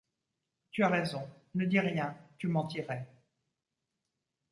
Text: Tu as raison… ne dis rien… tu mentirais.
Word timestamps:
Tu 0.71 0.81
as 0.83 0.87
raison… 0.89 1.29
ne 1.53 1.63
dis 1.63 1.79
rien… 1.79 2.17
tu 2.39 2.47
mentirais. 2.47 3.07